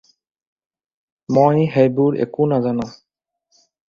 মই 1.37 1.59
সেইবোৰ 1.75 2.17
একো 2.25 2.47
নাজানো। 2.55 2.87